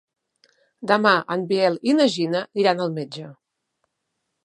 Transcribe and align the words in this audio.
Demà 0.91 1.11
en 1.35 1.45
Biel 1.53 1.79
i 1.91 1.95
na 1.99 2.09
Gina 2.17 2.43
iran 2.65 2.85
al 2.87 2.93
metge. 3.01 3.31